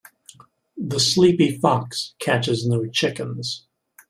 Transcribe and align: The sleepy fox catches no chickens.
The 0.79 0.99
sleepy 0.99 1.59
fox 1.59 2.15
catches 2.17 2.65
no 2.67 2.87
chickens. 2.87 3.67